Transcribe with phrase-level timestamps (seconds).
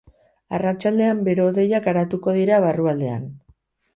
[0.57, 3.29] Arratsaldean bero-hodeiak garatuko dira barrualdean.